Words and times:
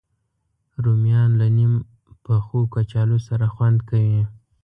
رومیان 0.83 1.29
له 1.39 1.47
نیم 1.57 1.73
پخو 2.23 2.59
کچالو 2.73 3.17
سره 3.27 3.45
خوند 3.53 3.77
کوي 3.89 4.21